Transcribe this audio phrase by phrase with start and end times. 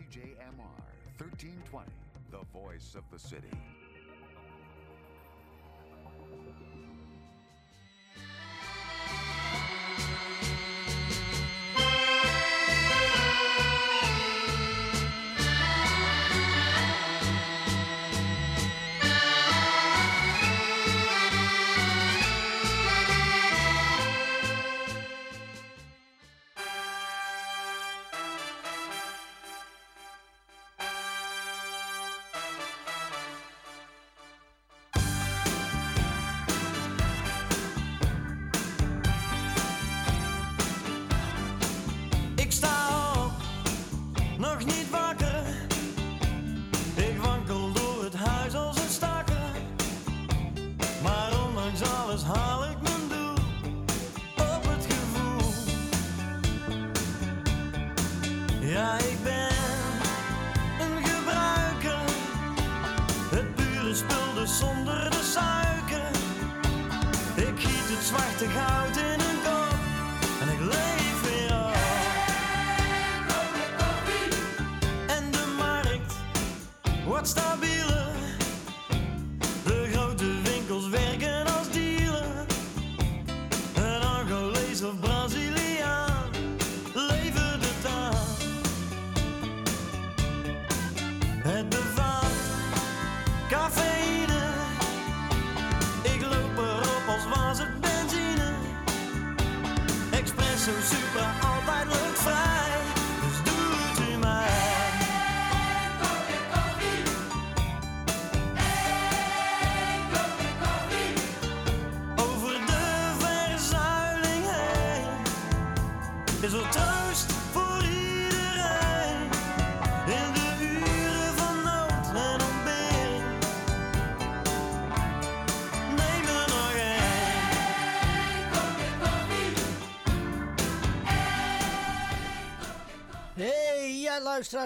[0.00, 0.80] CJMR
[1.18, 1.90] 1320,
[2.30, 3.50] the voice of the city.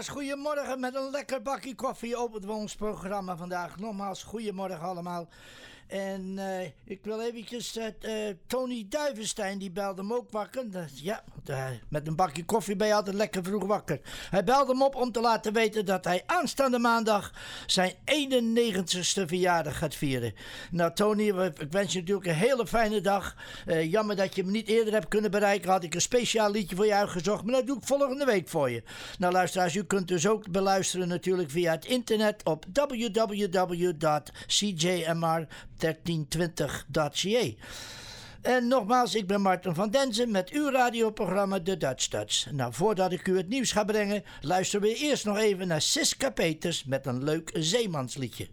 [0.09, 3.79] Goedemorgen met een lekker bakje koffie op het ons programma vandaag.
[3.79, 5.29] Nogmaals, goedemorgen allemaal.
[5.95, 7.85] En eh, ik wil eventjes, eh,
[8.47, 10.65] Tony Duivenstein, die belde hem ook wakker.
[10.95, 14.01] Ja, eh, met een bakje koffie ben je altijd lekker vroeg wakker.
[14.31, 17.33] Hij belde hem op om te laten weten dat hij aanstaande maandag
[17.67, 20.35] zijn 91ste verjaardag gaat vieren.
[20.71, 21.29] Nou Tony,
[21.59, 23.37] ik wens je natuurlijk een hele fijne dag.
[23.83, 25.71] Jammer dat je me niet eerder hebt kunnen bereiken.
[25.71, 28.71] Had ik een speciaal liedje voor je uitgezocht, maar dat doe ik volgende week voor
[28.71, 28.83] je.
[29.19, 32.65] Nou luisteraars, u kunt dus ook beluisteren natuurlijk via het internet op
[35.85, 37.63] www.cjmr1320.ca.
[38.43, 42.51] En nogmaals, ik ben Martin van Denzen met uw radioprogramma De Dutch Touch.
[42.51, 46.31] Nou, voordat ik u het nieuws ga brengen, luisteren we eerst nog even naar Siska
[46.31, 48.49] Peters met een leuk zeemansliedje.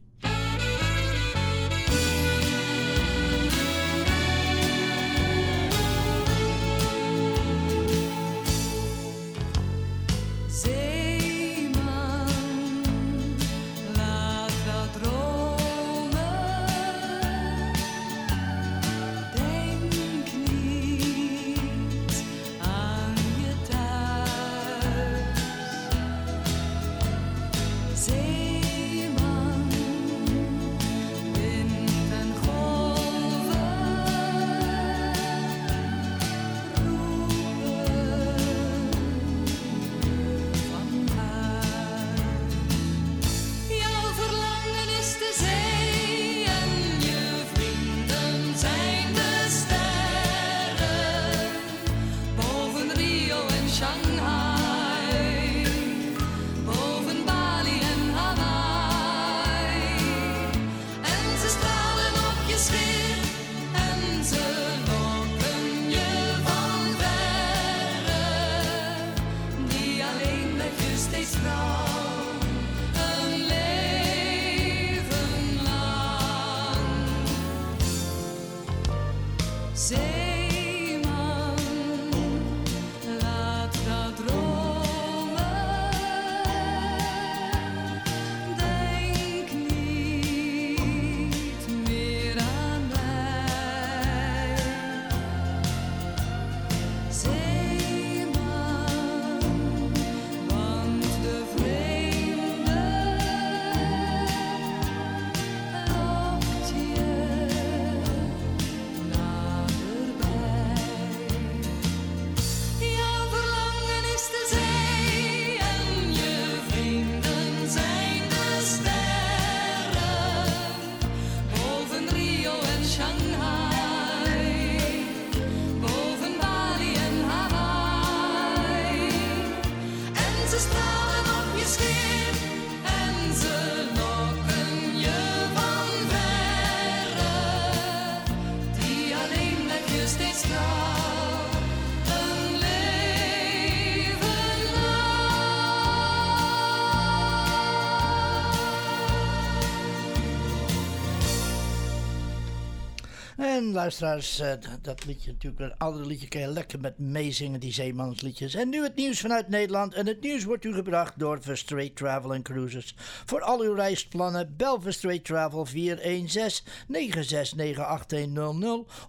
[153.72, 154.52] Luisteraars, eh,
[154.82, 158.54] dat liedje natuurlijk, een ander liedje kan je lekker met meezingen, die zeemansliedjes.
[158.54, 159.94] En nu het nieuws vanuit Nederland.
[159.94, 162.96] En het nieuws wordt u gebracht door Verstraight Travel and Cruises.
[163.26, 165.74] Voor al uw reisplannen, bel Verstraight Travel 416-969-8100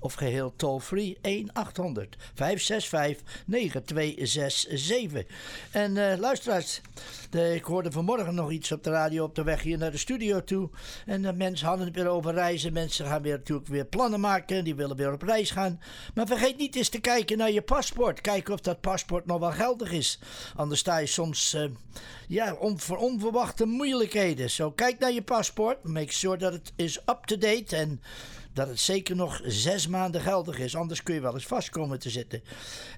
[0.01, 2.43] of geheel toll-free 1-800 565-9267.
[5.71, 6.81] En eh, luisteraars,
[7.31, 9.97] de, ik hoorde vanmorgen nog iets op de radio op de weg hier naar de
[9.99, 10.71] studio toe.
[11.07, 12.73] En de mensen hadden het weer over reizen.
[12.73, 14.52] Mensen gaan weer natuurlijk weer plannen maken.
[14.61, 15.81] Die willen weer op reis gaan.
[16.15, 18.21] Maar vergeet niet eens te kijken naar je paspoort.
[18.21, 20.19] Kijken of dat paspoort nog wel geldig is.
[20.57, 21.65] Anders sta je soms eh,
[22.29, 24.51] ja, om, voor onverwachte moeilijkheden.
[24.51, 25.85] Zo kijk naar je paspoort.
[25.85, 27.77] Make sure dat het is up-to-date.
[27.77, 28.01] En
[28.53, 30.77] dat het zeker nog zes maanden geldig is.
[30.77, 32.43] Anders kun je wel eens vast komen te zitten.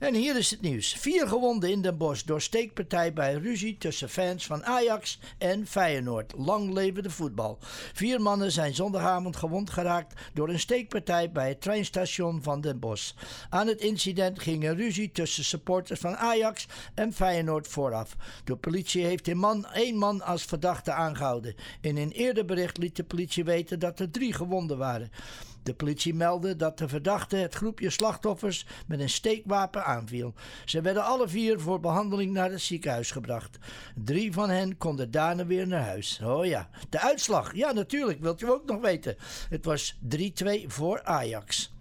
[0.00, 0.92] En hier is het nieuws.
[0.92, 6.32] Vier gewonden in Den Bosch door steekpartij bij ruzie tussen fans van Ajax en Feyenoord.
[6.36, 7.58] Lang leven de voetbal.
[7.92, 13.12] Vier mannen zijn zondagavond gewond geraakt door een steekpartij bij het treinstation van Den Bosch.
[13.50, 18.16] Aan het incident ging een ruzie tussen supporters van Ajax en Feyenoord vooraf.
[18.44, 21.54] De politie heeft een man, één man als verdachte aangehouden.
[21.80, 25.10] In een eerder bericht liet de politie weten dat er drie gewonden waren.
[25.64, 30.34] De politie meldde dat de verdachte het groepje slachtoffers met een steekwapen aanviel.
[30.64, 33.58] Ze werden alle vier voor behandeling naar het ziekenhuis gebracht.
[33.94, 36.20] Drie van hen konden daarna weer naar huis.
[36.24, 37.54] Oh ja, de uitslag.
[37.54, 39.16] Ja, natuurlijk, wilt u ook nog weten.
[39.48, 41.73] Het was 3-2 voor Ajax.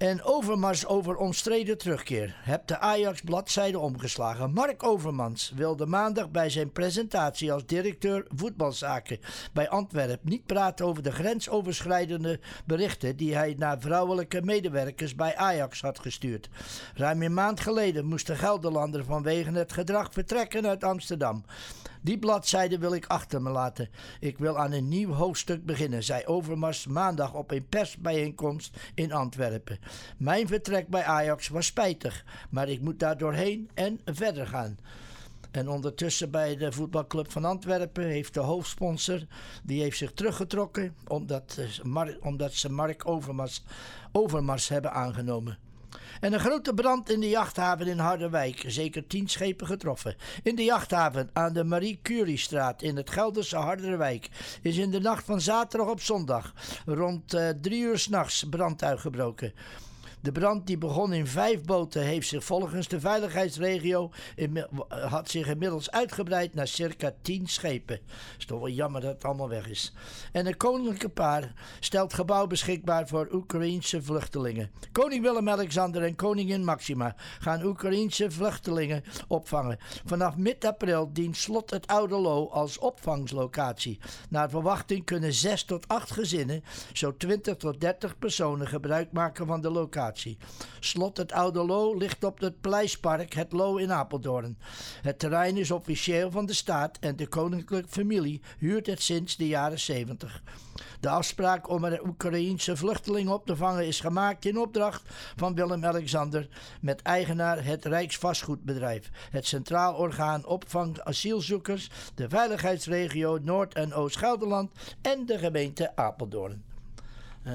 [0.00, 2.36] En Overmars over omstreden terugkeer.
[2.42, 4.52] Heb de Ajax-bladzijde omgeslagen.
[4.52, 9.18] Mark Overmans wilde maandag bij zijn presentatie als directeur voetbalzaken
[9.52, 15.80] bij Antwerpen niet praten over de grensoverschrijdende berichten die hij naar vrouwelijke medewerkers bij Ajax
[15.80, 16.48] had gestuurd.
[16.94, 21.44] Ruim een maand geleden moest de Gelderlander vanwege het gedrag vertrekken uit Amsterdam.
[22.00, 23.88] Die bladzijde wil ik achter me laten.
[24.20, 29.78] Ik wil aan een nieuw hoofdstuk beginnen, zei Overmars maandag op een persbijeenkomst in Antwerpen.
[30.16, 34.78] Mijn vertrek bij Ajax was spijtig, maar ik moet daar doorheen en verder gaan.
[35.50, 39.20] En ondertussen bij de voetbalclub van Antwerpen heeft de hoofdsponsor
[39.62, 41.58] die heeft zich teruggetrokken omdat,
[42.20, 43.62] omdat ze Mark Overmars,
[44.12, 45.58] Overmars hebben aangenomen.
[46.20, 48.64] En een grote brand in de jachthaven in Harderwijk.
[48.66, 50.16] Zeker tien schepen getroffen.
[50.42, 54.28] In de jachthaven aan de Marie Curiestraat in het Gelderse Harderwijk
[54.62, 56.54] is in de nacht van zaterdag op zondag
[56.86, 59.52] rond eh, drie uur s'nachts brand uitgebroken.
[60.22, 65.48] De brand die begon in vijf boten heeft zich volgens de veiligheidsregio inmi- had zich
[65.48, 68.00] inmiddels uitgebreid naar circa tien schepen.
[68.38, 69.92] is toch wel jammer dat het allemaal weg is.
[70.32, 74.70] En een koninklijke paar stelt gebouw beschikbaar voor Oekraïense vluchtelingen.
[74.92, 79.78] Koning Willem-Alexander en koningin Maxima gaan Oekraïense vluchtelingen opvangen.
[80.04, 83.98] Vanaf mid-april dient Slot het Oude Lo als opvangslocatie.
[84.28, 89.60] Naar verwachting kunnen 6 tot 8 gezinnen, zo 20 tot 30 personen gebruik maken van
[89.60, 90.08] de locatie.
[90.80, 94.58] Slot het Oude Lo ligt op het Paleispark Het Lo in Apeldoorn.
[95.02, 99.48] Het terrein is officieel van de staat en de koninklijke familie huurt het sinds de
[99.48, 100.42] jaren 70.
[101.00, 105.02] De afspraak om er Oekraïense vluchtelingen op te vangen is gemaakt in opdracht
[105.36, 106.48] van Willem-Alexander
[106.80, 114.70] met eigenaar het Rijksvastgoedbedrijf, het Centraal Orgaan Opvang Asielzoekers, de Veiligheidsregio Noord- en Oost-Gelderland
[115.02, 116.69] en de gemeente Apeldoorn.
[117.42, 117.52] Eh,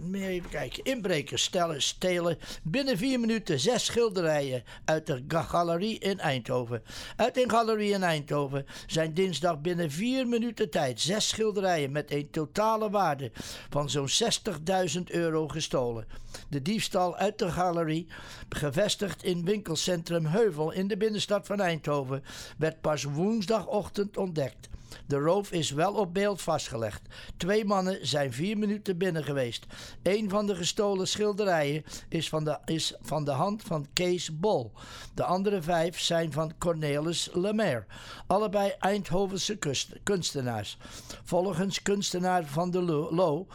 [0.00, 0.84] meer even kijken.
[0.84, 6.82] Inbrekers stellen, stelen binnen vier minuten zes schilderijen uit de ga- galerie in Eindhoven.
[7.16, 12.30] Uit een galerie in Eindhoven zijn dinsdag binnen vier minuten tijd zes schilderijen met een
[12.30, 13.32] totale waarde
[13.70, 16.06] van zo'n 60.000 euro gestolen.
[16.48, 18.06] De diefstal uit de galerie,
[18.48, 22.22] gevestigd in winkelcentrum Heuvel in de binnenstad van Eindhoven,
[22.58, 24.68] werd pas woensdagochtend ontdekt.
[25.06, 27.02] De roof is wel op beeld vastgelegd.
[27.36, 29.66] Twee mannen zijn vier minuten binnen geweest.
[30.02, 34.72] Een van de gestolen schilderijen is van de, is van de hand van Kees Bol.
[35.14, 37.84] De andere vijf zijn van Cornelis Lemaire.
[38.26, 39.58] Allebei Eindhovense
[40.02, 40.78] kunstenaars.
[41.24, 43.46] Volgens kunstenaar van de Lo,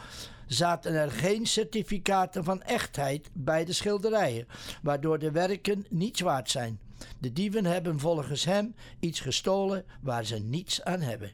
[0.46, 4.46] zaten er geen certificaten van echtheid bij de schilderijen,
[4.82, 6.80] waardoor de werken niets waard zijn.
[7.18, 11.32] De dieven hebben volgens hem iets gestolen waar ze niets aan hebben.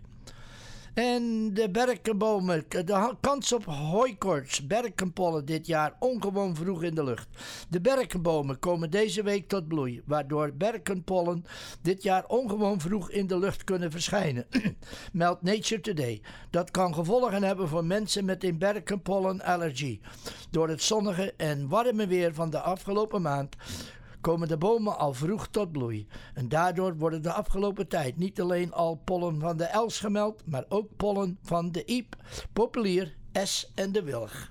[0.99, 7.29] En de berkenbomen, de kans op hooikoorts, berkenpollen dit jaar ongewoon vroeg in de lucht.
[7.69, 11.45] De berkenbomen komen deze week tot bloei, waardoor berkenpollen
[11.83, 14.47] dit jaar ongewoon vroeg in de lucht kunnen verschijnen.
[15.13, 16.21] Meldt Nature Today.
[16.51, 20.01] Dat kan gevolgen hebben voor mensen met een berkenpollenallergie.
[20.51, 23.57] Door het zonnige en warme weer van de afgelopen maand
[24.21, 26.07] komen de bomen al vroeg tot bloei.
[26.35, 30.65] En daardoor worden de afgelopen tijd niet alleen al pollen van de els gemeld, maar
[30.69, 32.17] ook pollen van de iep,
[32.53, 34.51] populier, es en de wilg.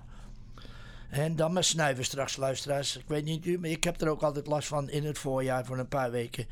[1.09, 2.97] En dan mijn snuiven straks, luisteraars.
[2.97, 5.65] Ik weet niet u, maar ik heb er ook altijd last van in het voorjaar
[5.65, 6.45] voor een paar weken.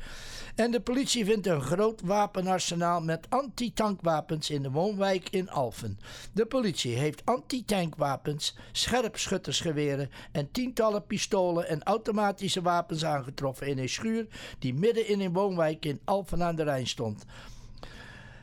[0.56, 5.98] En de politie vindt een groot wapenarsenaal met antitankwapens in de woonwijk in Alphen.
[6.32, 14.26] De politie heeft antitankwapens, scherpschuttersgeweren en tientallen pistolen en automatische wapens aangetroffen in een schuur
[14.58, 17.24] die midden in een woonwijk in Alphen aan de Rijn stond.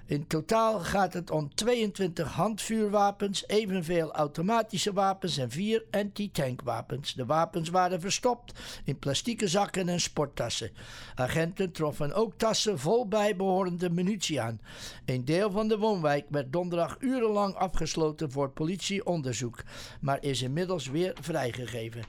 [0.05, 7.13] In totaal gaat het om 22 handvuurwapens, evenveel automatisse wapens en vier anti-tankwapens.
[7.13, 10.71] De wapens waren verstopt in plastieke zakken en sporttassen.
[11.15, 14.61] Agenten troffen ook tassen vol bijbehorende munitie aan.
[15.05, 19.63] Een deel van de woonwijk werd donderdag urenlang afgesloten voor politieonderzoek,
[20.01, 22.03] maar is inmiddels weer vrijgegeven.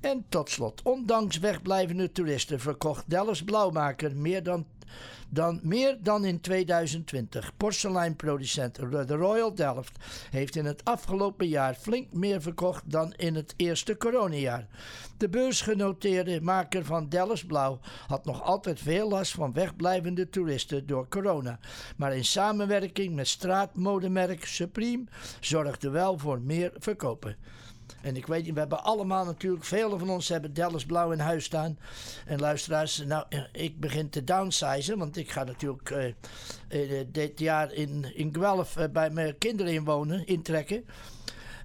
[0.00, 4.66] En tot slot, ondanks wegblijvende toeristen verkocht Dallas Blauwmaker meer dan,
[5.28, 7.56] dan, meer dan in 2020.
[7.56, 9.98] Porseleinproducent de Royal Delft
[10.30, 14.66] heeft in het afgelopen jaar flink meer verkocht dan in het eerste coronajaar.
[15.16, 21.08] De beursgenoteerde maker van Dallas Blauw had nog altijd veel last van wegblijvende toeristen door
[21.08, 21.58] corona.
[21.96, 25.04] Maar in samenwerking met straatmodemerk Supreme
[25.40, 27.36] zorgde wel voor meer verkopen.
[28.06, 31.18] En ik weet niet, we hebben allemaal natuurlijk, velen van ons hebben Dallas Blauw in
[31.18, 31.78] huis staan.
[32.26, 36.06] En luisteraars, nou, eh, ik begin te downsizen, want ik ga natuurlijk eh,
[36.68, 40.84] eh, dit jaar in, in Guelph bij mijn kinderen inwonen, intrekken.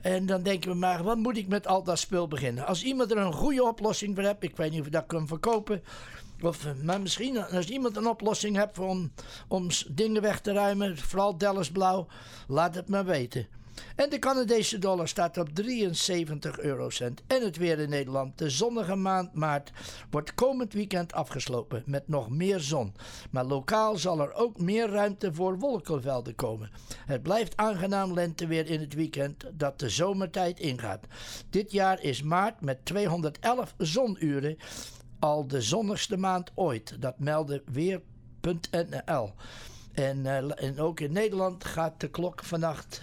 [0.02, 2.66] En dan denken we maar, wat moet ik met al dat spul beginnen?
[2.66, 5.28] Als iemand er een goede oplossing voor hebt, ik weet niet of ik dat kan
[5.28, 5.84] verkopen.
[6.42, 9.12] Of, maar misschien als iemand een oplossing hebt om,
[9.48, 12.08] om dingen weg te ruimen, vooral Dallas Blauw,
[12.48, 13.48] laat het me weten.
[13.96, 17.22] En de Canadese dollar staat op 73 eurocent.
[17.28, 18.38] En het weer in Nederland.
[18.38, 19.72] De zonnige maand maart
[20.10, 22.94] wordt komend weekend afgesloten met nog meer zon.
[23.32, 26.72] Maar lokaal zal er ook meer ruimte voor wolkenvelden komen.
[27.06, 31.06] Het blijft aangenaam lenteweer in het weekend dat de zomertijd ingaat.
[31.50, 34.58] Dit jaar is maart met 211 zonuren
[35.20, 37.02] al de zonnigste maand ooit.
[37.02, 39.34] Dat meldde weer.nl.
[39.94, 43.02] En, eh, en ook in Nederland gaat de klok vannacht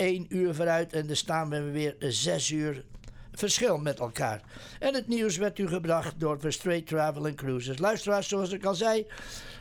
[0.00, 2.84] 1 uur vooruit en dan staan we weer 6 uur
[3.32, 4.42] verschil met elkaar.
[4.78, 7.78] En het nieuws werd u gebracht door Verstraight Travel and Cruises.
[7.78, 9.06] Luisteraars, zoals ik al zei,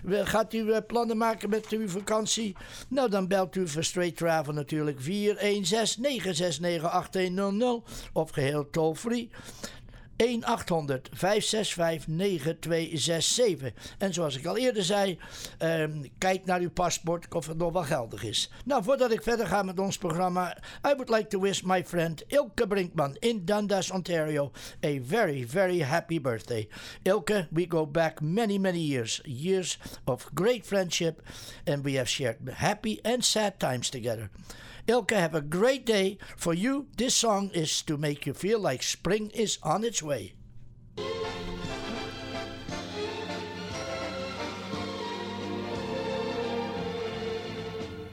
[0.05, 2.55] gaat u eh, plannen maken met uw vakantie?
[2.87, 5.05] Nou, dan belt u Verstraight Travel natuurlijk 416-969-8100
[8.13, 9.29] of geheel toll-free.
[10.23, 13.73] 1-800 565 9267.
[13.97, 15.19] En zoals ik al eerder zei,
[15.57, 18.51] ehm, kijk naar uw paspoort of het nog wel geldig is.
[18.65, 20.57] Nou, voordat ik verder ga met ons programma,
[20.87, 24.51] I would like to wish my friend Ilke Brinkman in Dundas, Ontario,
[24.85, 26.67] a very, very happy birthday.
[27.03, 31.21] Ilke, we go back many, many years, years of great friendship,
[31.65, 34.29] and we have shared happy and sad times together.
[34.89, 36.17] Ilke, have a great day.
[36.35, 40.33] For you, this song is to make you feel like spring is on its way.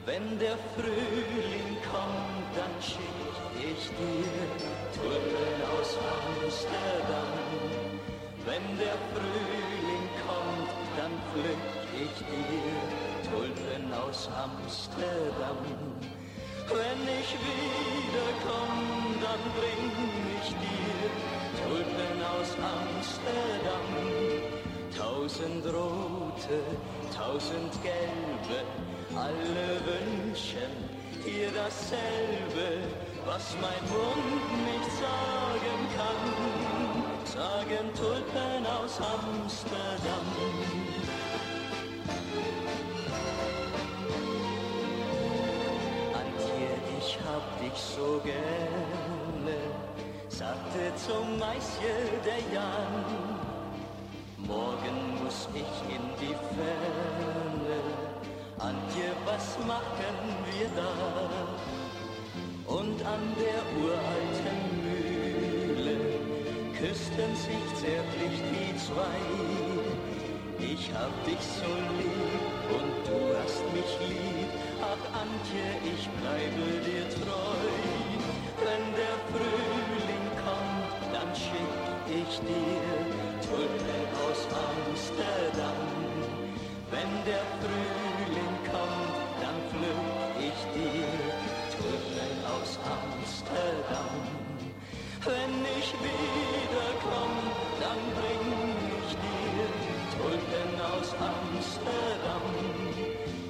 [0.05, 3.25] Wenn der Frühling kommt, dann schick
[3.57, 4.45] ich dir
[4.93, 7.33] Tulpen aus Amsterdam.
[8.45, 11.65] Wenn der Frühling kommt, dann pflück
[12.05, 16.16] ich dir Tulpen aus Amsterdam.
[16.69, 19.91] Wenn ich wiederkomm, dann bring
[20.37, 21.09] ich dir
[21.63, 23.87] Tulpen aus Amsterdam.
[24.97, 26.59] Tausend rote,
[27.15, 28.63] tausend gelbe,
[29.15, 30.71] alle wünschen
[31.23, 32.83] dir dasselbe,
[33.25, 36.21] was mein Mund nicht sagen kann.
[37.25, 40.27] Sagen Tulpen aus Amsterdam.
[47.77, 49.57] So gerne,
[50.29, 51.93] sagte zum Maisje
[52.25, 53.05] der Jan.
[54.37, 57.79] Morgen muss ich in die Ferne.
[58.57, 60.93] Antje, was machen wir da?
[62.65, 65.97] Und an der uralten Mühle
[66.79, 69.19] küssten sich zärtlich die zwei.
[70.59, 74.49] Ich hab dich so lieb und du hast mich lieb.
[74.81, 75.17] Ach,
[76.21, 77.26] bleibe dir treu.
[78.67, 81.75] Wenn der Frühling kommt, dann schick
[82.19, 82.97] ich dir
[83.47, 85.79] Tulpen aus Amsterdam.
[86.91, 91.07] Wenn der Frühling kommt, dann pflück ich dir
[91.79, 94.15] Tulpen aus Amsterdam.
[95.23, 97.35] Wenn ich wiederkomm,
[97.79, 98.47] dann bring
[98.99, 99.67] ich dir
[100.17, 102.45] Tulpen aus Amsterdam.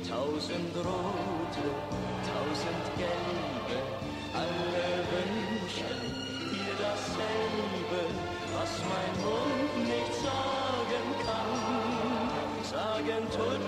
[0.08, 1.17] Tausend rote,
[13.38, 13.67] Gentlemen,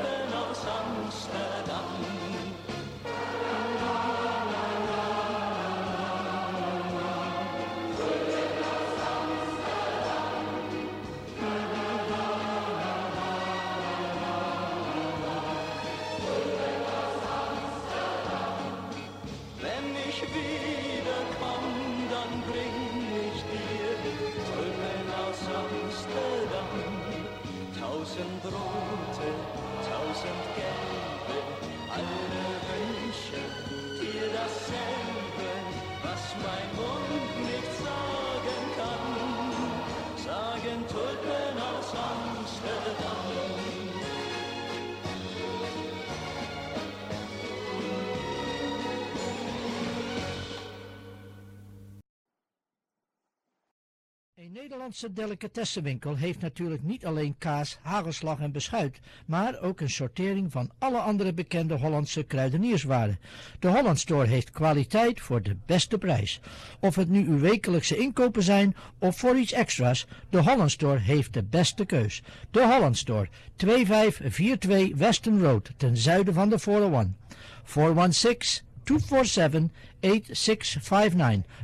[54.90, 60.72] Nederlandse delicatessenwinkel heeft natuurlijk niet alleen kaas, hagelslag en beschuit, maar ook een sortering van
[60.78, 63.20] alle andere bekende Hollandse kruidenierswaren.
[63.60, 66.40] De Holland Store heeft kwaliteit voor de beste prijs.
[66.80, 71.34] Of het nu uw wekelijkse inkopen zijn of voor iets extra's, de Holland Store heeft
[71.34, 72.22] de beste keus.
[72.52, 77.18] De Holland Store, 2542 Weston Road, ten zuiden van de 401.
[77.64, 78.96] 416 247-8659.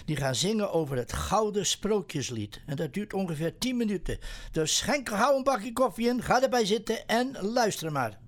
[0.05, 2.62] die gaan zingen over het Gouden Sprookjeslied.
[2.65, 4.17] En dat duurt ongeveer 10 minuten.
[4.51, 8.19] Dus schenk gauw een bakje koffie in, ga erbij zitten en luister maar.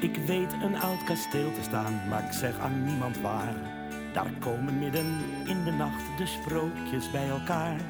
[0.00, 3.71] Ik weet een oud kasteel te staan, maar ik zeg aan niemand waar.
[4.12, 7.80] Daar komen midden in de nacht de sprookjes bij elkaar.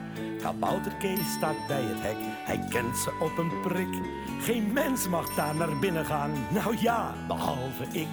[0.43, 4.01] Kabouter Kees staat bij het hek, hij kent ze op een prik.
[4.41, 8.09] Geen mens mag daar naar binnen gaan, nou ja, behalve ik.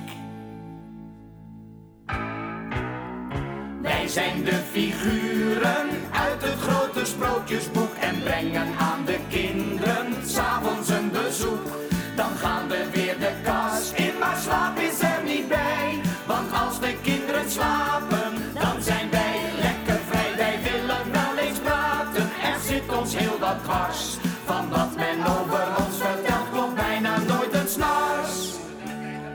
[3.81, 11.11] Wij zijn de figuren uit het grote sprookjesboek en brengen aan de kinderen s'avonds een
[11.11, 11.67] bezoek.
[12.15, 16.08] Dan gaan we weer de kast in, maar slaap is er niet bij.
[16.29, 20.35] Want als de kinderen slapen, dan zijn wij lekker vrij.
[20.37, 24.17] Wij willen wel eens praten, er zit ons heel wat dwars.
[24.45, 28.33] Van wat men over ons vertelt, klopt bijna nooit een snars.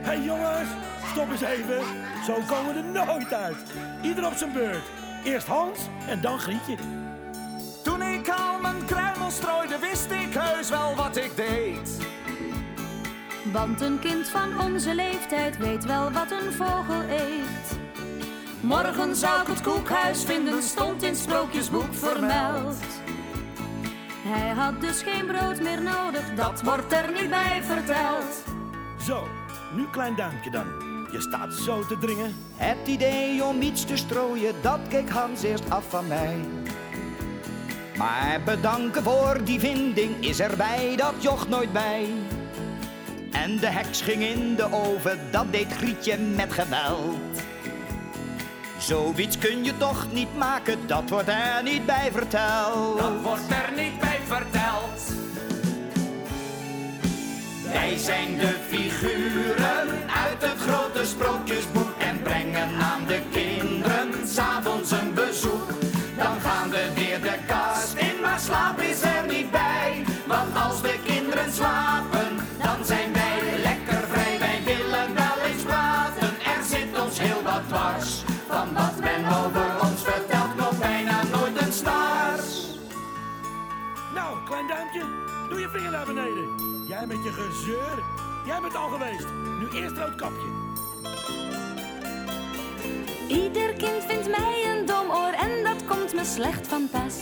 [0.01, 0.69] Hé hey jongens,
[1.11, 1.79] stop eens even.
[2.25, 3.57] Zo komen we er nooit uit.
[4.01, 4.85] Ieder op zijn beurt.
[5.23, 6.75] Eerst Hans en dan Grietje.
[7.83, 10.84] Toen ik al mijn kruimel strooide, wist ik heus wel.
[13.55, 17.79] Want een kind van onze leeftijd weet wel wat een vogel eet.
[18.61, 22.75] Morgen zou ik het koekhuis vinden, stond in sprookjesboek vermeld.
[24.23, 28.43] Hij had dus geen brood meer nodig, Dat wordt er niet bij verteld.
[29.05, 29.27] Zo,
[29.75, 30.65] nu klein duimpje dan.
[31.11, 32.35] Je staat zo te dringen.
[32.55, 36.37] Het idee om iets te strooien, dat keek Hans eerst af van mij.
[37.97, 42.09] Maar bedanken voor die vinding is er bij dat joch nooit bij.
[43.45, 47.41] En de heks ging in de oven, dat deed Grietje met geweld.
[48.77, 52.99] Zoiets kun je toch niet maken, dat wordt er niet bij verteld.
[52.99, 55.13] Dat wordt er niet bij verteld.
[57.71, 59.87] Wij zijn de figuren
[60.25, 65.13] uit het grote sprookjesboek en brengen aan de kinderen s'avonds een
[85.81, 86.47] naar beneden.
[86.87, 88.03] Jij met je gezeur.
[88.45, 89.27] Jij bent al geweest.
[89.59, 90.47] Nu eerst roodkapje.
[93.27, 97.15] Ieder kind vindt mij een dom oor en dat komt me slecht van pas.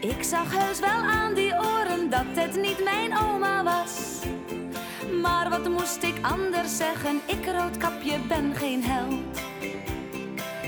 [0.00, 4.18] Ik zag heus wel aan die oren dat het niet mijn oma was.
[5.22, 7.20] Maar wat moest ik anders zeggen?
[7.26, 9.38] Ik roodkapje ben geen held.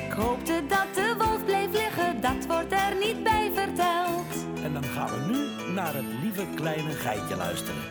[0.07, 4.45] Ik hoopte dat de wolf bleef liggen, dat wordt er niet bij verteld.
[4.63, 7.83] En dan gaan we nu naar het lieve kleine geitje luisteren.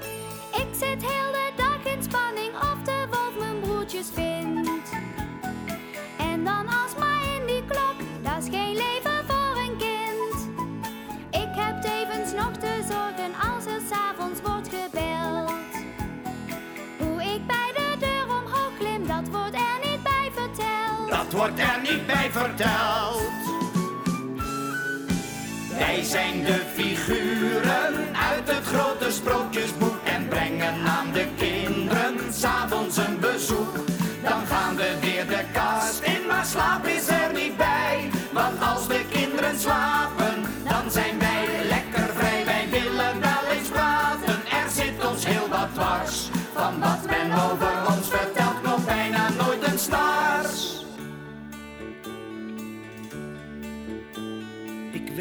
[0.54, 4.89] Ik zit heel de dag in spanning of de wolf mijn broertjes vindt.
[6.17, 10.50] En dan alsmaar in die klok, dat is geen leven voor een kind.
[11.32, 15.52] Ik heb tevens nog te zorgen als er s'avonds wordt gebeld.
[17.00, 21.10] Hoe ik bij de deur omhoog klim, dat wordt er niet bij verteld.
[21.10, 23.31] Dat wordt er niet bij verteld.
[25.91, 33.19] Wij zijn de figuren uit het grote sprookjesboek en brengen aan de kinderen s'avonds een
[33.19, 33.81] bezoek.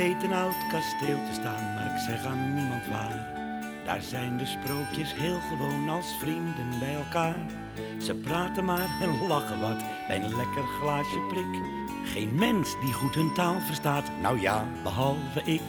[0.00, 3.28] Weet een oud kasteel te staan, maar ik zeg aan niemand waar.
[3.84, 7.36] Daar zijn de sprookjes heel gewoon als vrienden bij elkaar.
[7.98, 11.62] Ze praten maar en lachen wat bij een lekker glaasje prik.
[12.04, 15.62] Geen mens die goed hun taal verstaat, nou ja, behalve ik.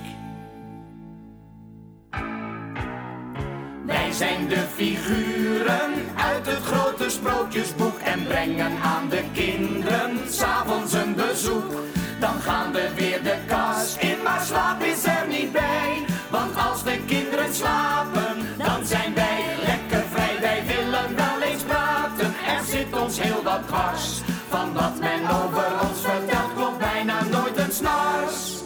[3.85, 11.15] Wij zijn de figuren uit het grote sprookjesboek en brengen aan de kinderen s'avonds een
[11.15, 12.00] bezoek.
[12.21, 16.05] Dan gaan we weer de kas in, maar slaap is er niet bij.
[16.29, 20.39] Want als de kinderen slapen, dan zijn wij lekker vrij.
[20.41, 24.21] Wij willen wel eens praten, er zit ons heel wat dwars.
[24.49, 28.61] Van wat men over ons vertelt, klopt bijna nooit een snars.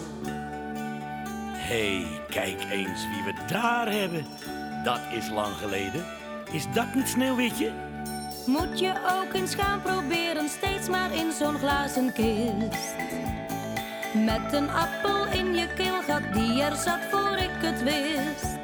[1.52, 4.26] Hé, hey, kijk eens wie we daar hebben.
[4.84, 6.06] Dat is lang geleden.
[6.52, 7.72] Is dat niet Sneeuwwitje?
[8.46, 13.25] Moet je ook eens gaan proberen, steeds maar in zo'n glazen kist.
[14.24, 18.58] Met een appel in je keelgat die er zat voor ik het wist.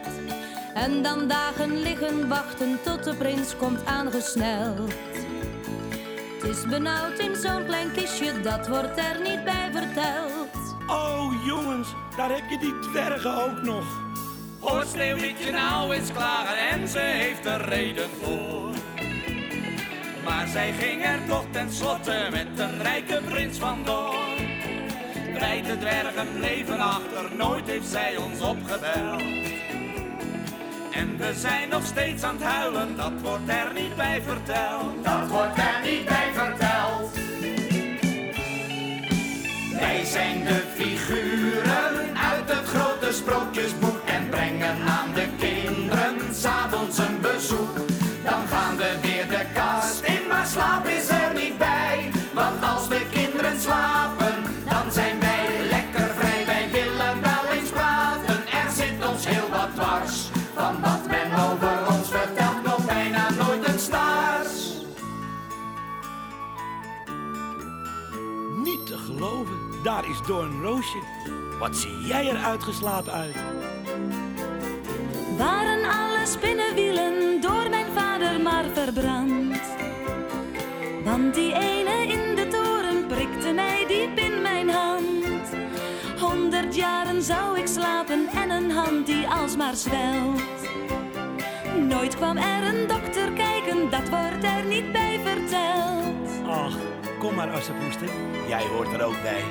[0.73, 4.93] En dan dagen liggen wachten tot de prins komt aangesneld.
[6.41, 10.75] Het is benauwd in zo'n klein kistje, dat wordt er niet bij verteld.
[10.87, 11.87] Oh jongens,
[12.17, 13.85] daar heb je die dwergen ook nog.
[14.59, 18.69] Hoor Sneeuwwitje nou eens klagen en ze heeft er reden voor.
[20.23, 24.20] Maar zij ging er toch tenslotte met de rijke prins vandoor.
[25.41, 29.21] Wij de dwergen bleven achter, nooit heeft zij ons opgebeld.
[30.91, 35.04] En we zijn nog steeds aan het huilen, dat wordt er niet bij verteld.
[35.04, 37.10] Dat wordt er niet bij verteld.
[39.80, 47.21] Wij zijn de figuren uit het grote sprookjesboek en brengen aan de kinderen s'avonds een
[47.21, 47.75] bezoek.
[48.23, 52.12] Dan gaan we weer de kast in, maar slaap is er niet bij.
[52.34, 54.20] Want als de kinderen slapen,
[69.83, 70.99] daar is Doorn Roosje.
[71.59, 73.35] Wat zie jij er uitgeslapen uit?
[75.37, 79.59] Waren alle spinnenwielen door mijn vader maar verbrand?
[81.03, 85.49] Want die ene in de toren prikte mij diep in mijn hand.
[86.19, 90.41] Honderd jaren zou ik slapen en een hand die alsmaar zwelt.
[91.87, 96.47] Nooit kwam er een dokter kijken, dat wordt er niet bij verteld.
[96.47, 96.75] Ach,
[97.21, 98.10] kom maar Assepoester,
[98.47, 99.43] jij hoort er ook bij.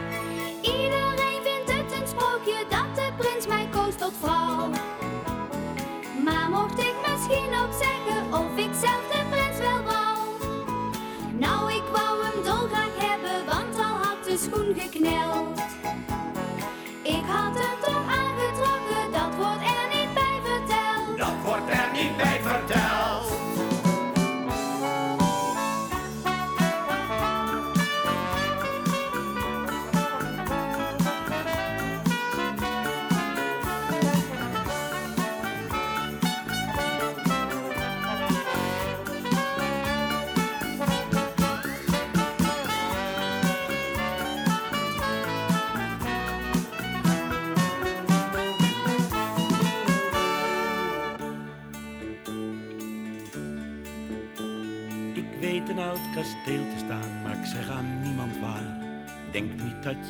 [0.61, 4.69] Iedereen vindt het een sprookje dat de prins mij koos tot vrouw.
[6.25, 9.50] Maar mocht ik misschien ook zeggen of ik zelf de prins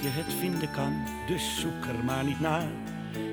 [0.03, 0.93] je het vinden kan,
[1.27, 2.67] dus zoek er maar niet naar.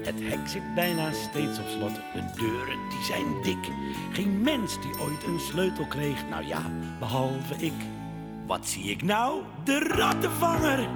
[0.03, 3.71] Het hek zit bijna steeds op slot, de deuren die zijn dik.
[4.11, 6.61] Geen mens die ooit een sleutel kreeg, nou ja,
[6.99, 7.73] behalve ik.
[8.45, 9.41] Wat zie ik nou?
[9.63, 10.89] De rattenvanger!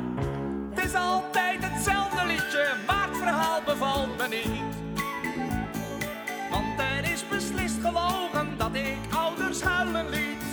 [0.74, 4.76] Het is altijd hetzelfde liedje, maar het verhaal bevalt me niet.
[6.50, 10.44] Want er is beslist gelogen dat ik ouders huilen liet.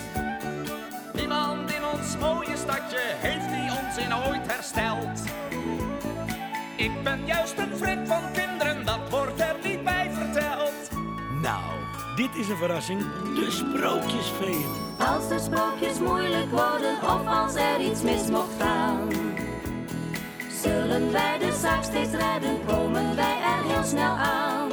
[1.13, 3.38] Niemand in ons mooie stadje heeft
[4.27, 5.19] ooit hersteld.
[6.77, 10.89] Ik ben juist een vriend van kinderen, dat wordt er niet bij verteld.
[11.41, 11.63] Nou,
[12.15, 12.99] dit is een verrassing,
[13.35, 14.65] de sprookjesfeer.
[14.97, 19.07] Als de sprookjes moeilijk worden of als er iets mis mocht gaan.
[20.61, 24.69] Zullen wij de zaak steeds redden, komen wij er heel snel aan.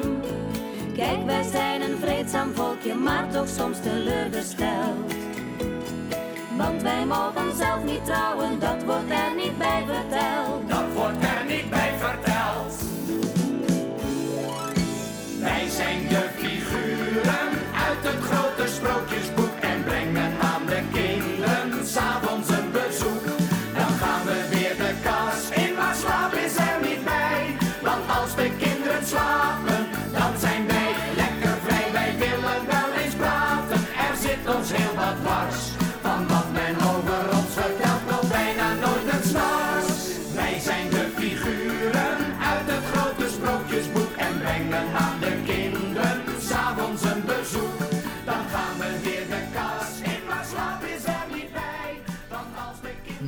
[0.95, 5.26] Kijk, wij zijn een vreedzaam volkje, maar toch soms teleurgesteld.
[6.57, 10.69] Want wij mogen zelf niet trouwen, dat wordt er niet bij verteld.
[10.69, 12.36] Dat wordt er niet bij verteld.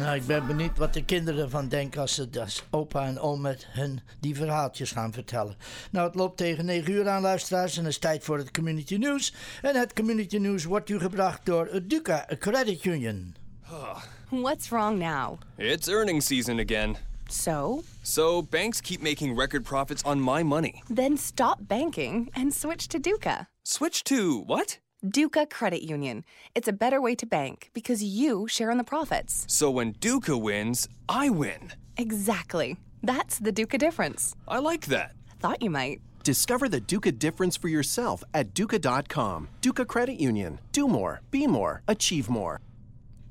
[0.09, 3.41] Nou, ik ben benieuwd wat de kinderen ervan denken als ze als opa en oom
[3.41, 5.57] met hun die verhaaltjes gaan vertellen.
[5.91, 8.97] Nou, het loopt tegen 9 uur aan, luisteraars, en het is tijd voor het Community
[8.97, 9.35] News.
[9.63, 13.35] En het Community News wordt u gebracht door Duca Credit Union.
[14.29, 15.39] What's wrong now?
[15.57, 16.97] It's earnings season again.
[17.27, 17.83] So?
[18.03, 20.83] So banks keep making record profits on my money.
[20.95, 23.49] Then stop banking and switch to Duca.
[23.63, 24.79] Switch to what?
[25.07, 26.25] Duca Credit Union.
[26.55, 29.45] It's a better way to bank because you share in the profits.
[29.47, 31.73] So when Duca wins, I win.
[31.97, 32.77] Exactly.
[33.03, 34.35] That's the Duca difference.
[34.49, 35.15] I like that.
[35.39, 36.01] Thought you might.
[36.25, 39.49] Discover the Duca difference for yourself at Duca.com.
[39.61, 40.59] Duca Credit Union.
[40.73, 42.61] Do more, be more, achieve more.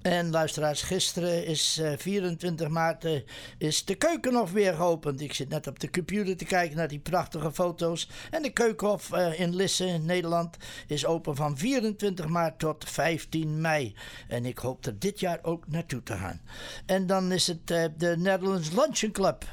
[0.08, 3.22] En luisteraars, gisteren is eh, 24 maart eh,
[3.58, 5.22] is de Keukenhof weer geopend.
[5.22, 8.10] Ik zit net op de computer te kijken naar die prachtige foto's.
[8.32, 13.96] En de Keukenhof eh, in Lisse, Nederland, is open van 24 maart tot 15 mei.
[14.28, 16.42] En ik hoop er dit jaar ook naartoe te gaan.
[16.86, 19.46] En dan is het eh, de Netherlands Luncheon Club.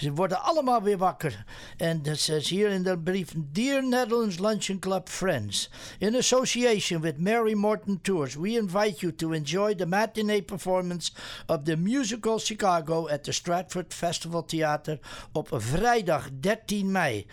[0.00, 1.44] Ze worden allemaal weer wakker.
[1.76, 7.18] En dat is hier in de brief: Dear Netherlands Luncheon Club friends, in association with
[7.18, 11.12] Mary Morton Tours, we invite you to enjoy the matinee performance
[11.46, 14.98] of the musical Chicago at the Stratford Festival Theater
[15.32, 17.26] op vrijdag 13 mei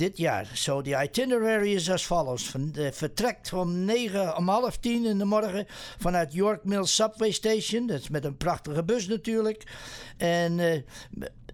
[0.00, 0.50] dit jaar.
[0.54, 2.42] Zo, de itinerary is als volgt.
[2.42, 5.66] Van, eh, vertrekt om 9 om half 10 in de morgen
[5.98, 7.86] vanuit York Mills Subway Station.
[7.86, 9.62] Dat is met een prachtige bus natuurlijk.
[10.16, 10.82] En eh,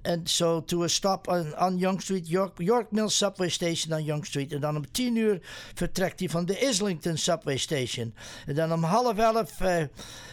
[0.06, 4.26] en so to a stop on, Young Street, York, York Mills Subway Station on Young
[4.26, 4.52] Street.
[4.52, 5.38] En dan om 10 uur
[5.74, 8.14] vertrekt hij van de Islington Subway Station.
[8.46, 9.82] En dan om half elf eh,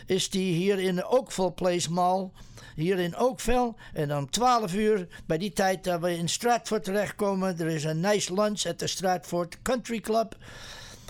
[0.05, 2.29] is hij hier in de Oakville Place Mall.
[2.75, 3.73] Hier in Oakville.
[3.93, 7.59] En om 12 uur, bij die tijd dat we in Stratford terechtkomen.
[7.59, 10.35] Er is een nice lunch at the Stratford Country Club.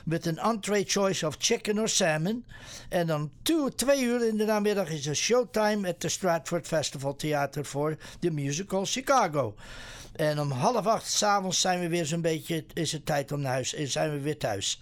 [0.03, 2.45] Met een entree choice of chicken or salmon.
[2.89, 7.15] En dan two, twee uur in de namiddag is een showtime at the Stratford Festival
[7.15, 9.55] Theater voor de musical Chicago.
[10.15, 13.51] En om half acht s'avonds zijn we weer zo'n beetje, is het tijd om naar
[13.51, 14.79] huis, zijn we weer thuis.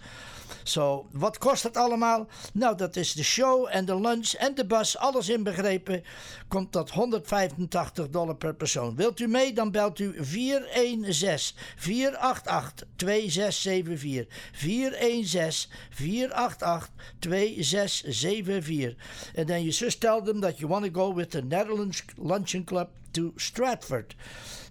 [0.62, 2.26] Zo, wat kost het allemaal?
[2.52, 6.02] Nou, dat is de show en de lunch en de bus, alles inbegrepen.
[6.48, 8.96] Komt tot 185 dollar per persoon.
[8.96, 14.26] Wilt u mee, dan belt u 416 488 2674.
[14.52, 18.94] 416 488 2674.
[19.34, 22.64] En dan je zus telt hem dat you want to go with the Netherlands Luncheon
[22.64, 24.14] Club to Stratford.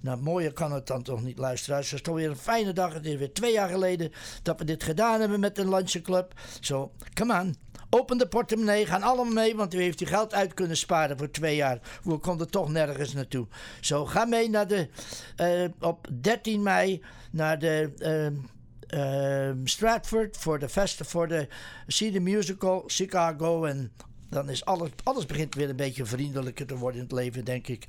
[0.01, 1.85] Nou, mooier kan het dan toch niet, luisteraars.
[1.85, 2.93] Het is toch weer een fijne dag.
[2.93, 4.11] Het is weer twee jaar geleden
[4.43, 6.33] dat we dit gedaan hebben met de Luncheon Club.
[6.59, 7.55] Zo, come on.
[7.93, 11.31] Open de portemonnee, gaan allemaal mee, want u heeft uw geld uit kunnen sparen voor
[11.31, 11.79] twee jaar.
[12.03, 13.47] We konden toch nergens naartoe.
[13.81, 14.89] Zo, ga mee naar de,
[15.35, 21.47] eh, op 13 mei naar de eh, eh, Stratford voor de festival, voor de
[21.87, 23.91] See the Musical Chicago en
[24.31, 27.67] Dan is alles, alles begint weer een beetje vriendelijker te worden in het leven, denk
[27.67, 27.87] ik.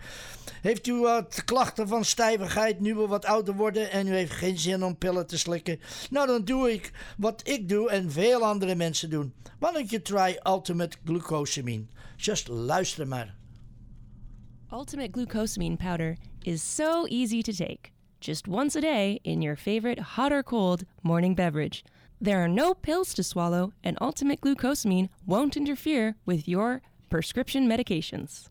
[0.60, 4.58] Heeft u wat klachten van stijvigheid, nu we wat ouder worden en u heeft geen
[4.58, 5.80] zin om pillen te slikken?
[6.10, 9.34] Nou, dan doe ik wat ik doe en veel andere mensen doen.
[9.58, 11.84] Why you try Ultimate Glucosamine?
[12.16, 13.34] Just luister maar.
[14.72, 17.90] Ultimate glucosamine powder is so easy to take.
[18.18, 21.84] Just once a day in your favorite hot or cold morning beverage.
[22.22, 26.80] There are no pills to swallow, and Ultimate glucosamine won't interfere with your
[27.10, 28.48] prescription medications.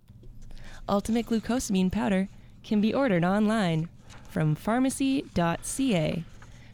[0.89, 2.27] Ultimate glucosamine powder
[2.63, 3.87] can be ordered online
[4.29, 6.23] from pharmacy.ca.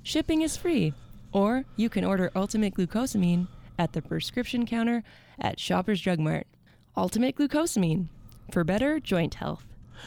[0.01, 0.93] Shipping is free,
[1.31, 3.45] or you can order Ultimate glucosamine
[3.77, 5.03] at the prescription counter
[5.39, 6.47] at Shoppers Drug Mart.
[6.95, 8.07] Ultimate glucosamine
[8.51, 9.65] for better joint health.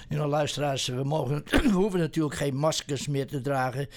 [0.08, 3.88] You luisteraars, we, mogen, we hoeven natuurlijk geen maskers meer te dragen.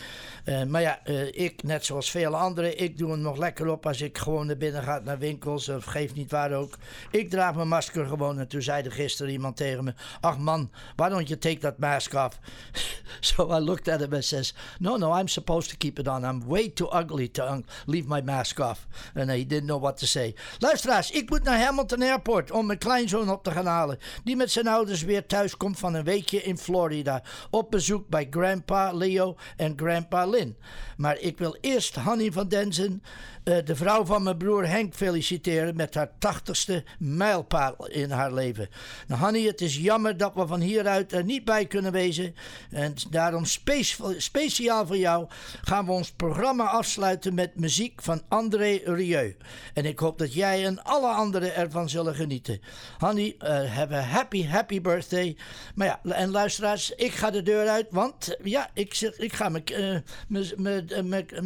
[0.44, 3.86] Eh, maar ja, eh, ik, net zoals vele anderen, ik doe hem nog lekker op
[3.86, 6.78] als ik gewoon naar binnen ga naar winkels of geef niet waar ook.
[7.12, 8.40] Ik draag mijn masker gewoon.
[8.40, 11.78] En toen zei er gisteren iemand tegen me: Ach man, why don't you take that
[11.78, 12.40] mask off?
[13.20, 16.24] so I looked at him and says: No, no, I'm supposed to keep it on.
[16.24, 18.88] I'm way too ugly to leave my mask off.
[19.16, 20.36] And he didn't know what to say.
[20.60, 24.00] Luisteraars, ik moet naar Hamilton Airport om mijn kleinzoon op te gaan halen.
[24.24, 27.24] Die met zijn ouders weer thuis komt van een weekje in Florida.
[27.50, 30.58] Op bezoek bij Grandpa Leo en Grandpa Lynn.
[30.98, 33.04] Maar ik wil eerst Hanny van Denzen,
[33.44, 38.70] de vrouw van mijn broer Henk, feliciteren met haar tachtigste mijlpaal in haar leven.
[39.08, 42.36] Nou, Hanny, het is jammer dat we van hieruit er niet bij kunnen wezen.
[42.70, 43.84] En daarom spe
[44.18, 45.28] speciaal voor jou
[45.62, 49.36] gaan we ons programma afsluiten met muziek van André Rieu.
[49.74, 52.62] En ik hoop dat jij en alle anderen ervan zullen genieten.
[52.98, 55.38] Hanny, uh, have a happy, happy birthday.
[55.76, 59.64] Maar ja, en luisteraars, ik ga de deur uit, want ja, ik, ik ga mijn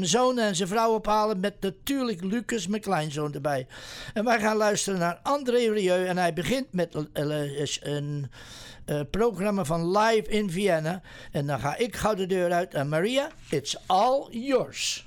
[0.07, 3.67] zoon en zijn vrouw ophalen met natuurlijk Lucas, mijn kleinzoon, erbij.
[4.13, 6.95] En wij gaan luisteren naar André Rieu en hij begint met
[7.81, 8.31] een
[8.85, 11.01] uh, programma van Live in Vienna.
[11.31, 15.05] En dan ga ik gauw de deur uit en Maria, it's all yours.